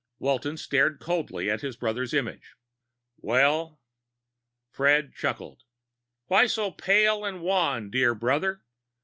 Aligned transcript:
Walton 0.17 0.57
stared 0.57 0.99
coldly 0.99 1.47
at 1.47 1.61
his 1.61 1.75
brother's 1.75 2.11
image. 2.11 2.55
"Well?" 3.19 3.79
Fred 4.71 5.13
chuckled. 5.13 5.61
"Why 6.25 6.47
so 6.47 6.71
pale 6.71 7.23
and 7.23 7.43
wan, 7.43 7.91
dear 7.91 8.15
brother? 8.15 8.63